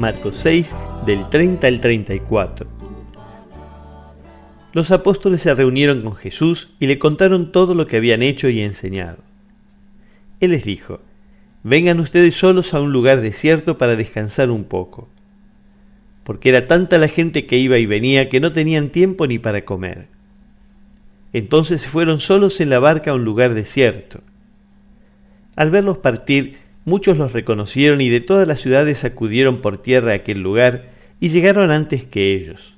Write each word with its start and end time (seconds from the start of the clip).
Marcos 0.00 0.38
6, 0.38 0.74
del 1.04 1.28
30 1.28 1.66
al 1.66 1.78
34. 1.78 2.66
Los 4.72 4.92
apóstoles 4.92 5.42
se 5.42 5.54
reunieron 5.54 6.00
con 6.00 6.14
Jesús 6.14 6.70
y 6.80 6.86
le 6.86 6.98
contaron 6.98 7.52
todo 7.52 7.74
lo 7.74 7.86
que 7.86 7.98
habían 7.98 8.22
hecho 8.22 8.48
y 8.48 8.62
enseñado. 8.62 9.18
Él 10.40 10.52
les 10.52 10.64
dijo, 10.64 11.00
vengan 11.64 12.00
ustedes 12.00 12.34
solos 12.34 12.72
a 12.72 12.80
un 12.80 12.92
lugar 12.92 13.20
desierto 13.20 13.76
para 13.76 13.94
descansar 13.94 14.50
un 14.50 14.64
poco, 14.64 15.06
porque 16.24 16.48
era 16.48 16.66
tanta 16.66 16.96
la 16.96 17.08
gente 17.08 17.44
que 17.44 17.58
iba 17.58 17.76
y 17.76 17.84
venía 17.84 18.30
que 18.30 18.40
no 18.40 18.52
tenían 18.52 18.88
tiempo 18.88 19.26
ni 19.26 19.38
para 19.38 19.66
comer. 19.66 20.08
Entonces 21.34 21.82
se 21.82 21.90
fueron 21.90 22.20
solos 22.20 22.62
en 22.62 22.70
la 22.70 22.78
barca 22.78 23.10
a 23.10 23.14
un 23.16 23.26
lugar 23.26 23.52
desierto. 23.52 24.22
Al 25.56 25.70
verlos 25.70 25.98
partir, 25.98 26.56
muchos 26.90 27.16
los 27.16 27.32
reconocieron 27.32 28.02
y 28.02 28.10
de 28.10 28.20
todas 28.20 28.46
las 28.46 28.60
ciudades 28.60 29.04
acudieron 29.04 29.62
por 29.62 29.78
tierra 29.78 30.12
a 30.12 30.16
aquel 30.16 30.42
lugar 30.42 30.90
y 31.20 31.30
llegaron 31.30 31.70
antes 31.70 32.04
que 32.04 32.34
ellos. 32.34 32.76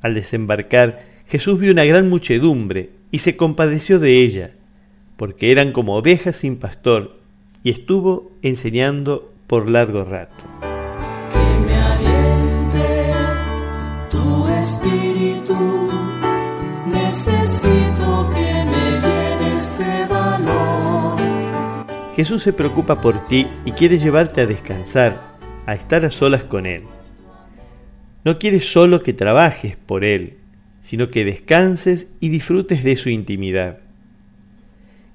Al 0.00 0.14
desembarcar, 0.14 1.04
Jesús 1.26 1.58
vio 1.58 1.72
una 1.72 1.84
gran 1.84 2.08
muchedumbre 2.08 2.88
y 3.10 3.18
se 3.18 3.36
compadeció 3.36 3.98
de 3.98 4.22
ella 4.22 4.52
porque 5.20 5.52
eran 5.52 5.72
como 5.72 5.98
ovejas 5.98 6.36
sin 6.36 6.56
pastor, 6.56 7.18
y 7.62 7.68
estuvo 7.68 8.32
enseñando 8.40 9.30
por 9.46 9.68
largo 9.68 10.02
rato. 10.02 10.42
Que 11.30 11.60
me 11.66 11.74
aliente 11.74 13.12
tu 14.10 14.48
espíritu, 14.48 15.90
necesito 16.86 18.30
que 18.32 18.59
Jesús 22.20 22.42
se 22.42 22.52
preocupa 22.52 23.00
por 23.00 23.24
ti 23.24 23.46
y 23.64 23.72
quiere 23.72 23.96
llevarte 23.96 24.42
a 24.42 24.46
descansar, 24.46 25.38
a 25.64 25.72
estar 25.72 26.04
a 26.04 26.10
solas 26.10 26.44
con 26.44 26.66
Él. 26.66 26.82
No 28.26 28.38
quiere 28.38 28.60
solo 28.60 29.02
que 29.02 29.14
trabajes 29.14 29.78
por 29.86 30.04
Él, 30.04 30.34
sino 30.82 31.08
que 31.08 31.24
descanses 31.24 32.08
y 32.20 32.28
disfrutes 32.28 32.84
de 32.84 32.96
su 32.96 33.08
intimidad. 33.08 33.78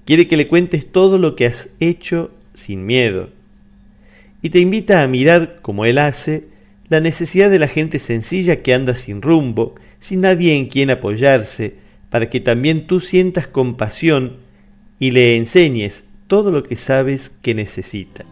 Quiere 0.06 0.26
que 0.26 0.36
le 0.36 0.48
cuentes 0.48 0.92
todo 0.92 1.20
lo 1.20 1.36
que 1.36 1.46
has 1.46 1.70
hecho 1.80 2.32
sin 2.56 2.88
miedo. 2.88 3.30
Y 4.42 4.50
te 4.50 4.58
invita 4.58 5.04
a 5.04 5.08
mirar, 5.08 5.60
como 5.62 5.86
Él 5.86 6.00
hace, 6.00 6.46
la 6.90 7.02
necesidad 7.02 7.52
de 7.52 7.60
la 7.60 7.68
gente 7.68 8.00
sencilla 8.00 8.64
que 8.64 8.74
anda 8.74 8.96
sin 8.96 9.22
rumbo, 9.22 9.76
sin 10.00 10.22
nadie 10.22 10.56
en 10.56 10.70
quien 10.70 10.90
apoyarse, 10.90 11.76
para 12.10 12.32
que 12.32 12.40
también 12.40 12.88
tú 12.88 13.00
sientas 13.00 13.46
compasión 13.46 14.38
y 14.98 15.12
le 15.12 15.38
enseñes 15.38 16.05
todo 16.28 16.52
lo 16.52 16.64
que 16.64 16.76
sabes 16.76 17.32
que 17.42 17.54
necesita. 17.54 18.26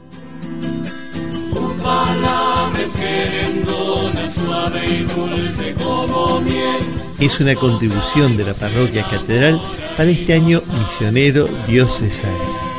Es 7.20 7.40
una 7.40 7.56
contribución 7.56 8.36
de 8.38 8.46
la 8.46 8.54
parroquia 8.54 9.08
catedral 9.08 9.62
para 9.96 10.10
este 10.10 10.34
año 10.34 10.62
misionero 10.80 11.48
diocesano. 11.68 12.73